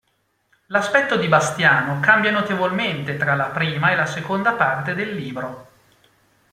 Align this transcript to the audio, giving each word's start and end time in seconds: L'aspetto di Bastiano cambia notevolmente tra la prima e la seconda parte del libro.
L'aspetto 0.69 1.15
di 1.15 1.27
Bastiano 1.27 1.99
cambia 1.99 2.31
notevolmente 2.31 3.17
tra 3.17 3.35
la 3.35 3.51
prima 3.51 3.91
e 3.91 3.95
la 3.95 4.07
seconda 4.07 4.53
parte 4.53 4.95
del 4.95 5.13
libro. 5.13 5.67